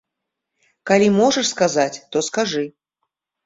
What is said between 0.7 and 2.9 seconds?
Калі можаш сказаць, то скажы.